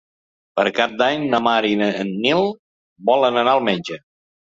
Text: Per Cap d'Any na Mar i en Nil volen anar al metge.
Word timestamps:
Per 0.59 0.63
Cap 0.77 0.95
d'Any 1.01 1.27
na 1.35 1.43
Mar 1.49 1.59
i 1.73 1.73
en 1.91 2.11
Nil 2.25 2.45
volen 3.15 3.43
anar 3.47 3.59
al 3.59 3.67
metge. 3.73 4.05